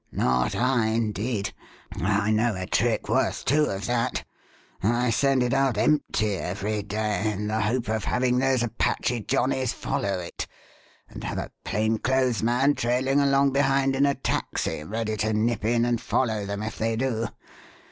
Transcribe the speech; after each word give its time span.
"Not 0.11 0.55
I, 0.55 0.87
indeed. 0.87 1.53
I 1.95 2.31
know 2.31 2.55
a 2.55 2.65
trick 2.65 3.07
worth 3.07 3.45
two 3.45 3.65
of 3.65 3.85
that. 3.85 4.25
I 4.81 5.11
send 5.11 5.43
it 5.43 5.53
out, 5.53 5.77
empty, 5.77 6.37
every 6.37 6.81
day, 6.81 7.31
in 7.31 7.45
the 7.45 7.61
hope 7.61 7.87
of 7.87 8.05
having 8.05 8.39
those 8.39 8.63
Apache 8.63 9.25
johnnies 9.27 9.73
follow 9.73 10.17
it, 10.19 10.47
and 11.07 11.23
have 11.23 11.37
a 11.37 11.51
plain 11.63 11.99
clothes 11.99 12.41
man 12.41 12.73
trailing 12.73 13.19
along 13.19 13.51
behind 13.51 13.95
in 13.95 14.07
a 14.07 14.15
taxi, 14.15 14.83
ready 14.83 15.15
to 15.17 15.33
nip 15.33 15.63
in 15.63 15.85
and 15.85 16.01
follow 16.01 16.47
them 16.47 16.63
if 16.63 16.79
they 16.79 16.95
do. 16.95 17.27